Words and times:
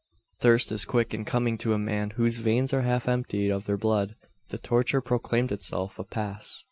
Thirst 0.39 0.71
is 0.71 0.83
quick 0.83 1.13
in 1.13 1.25
coming 1.25 1.59
to 1.59 1.75
a 1.75 1.77
man 1.77 2.09
whose 2.15 2.39
veins 2.39 2.73
are 2.73 2.81
half 2.81 3.07
emptied 3.07 3.51
of 3.51 3.65
their 3.67 3.77
blood. 3.77 4.15
The 4.47 4.57
torture 4.57 4.99
proclaimed 4.99 5.51
itself 5.51 5.99
apace. 5.99 6.59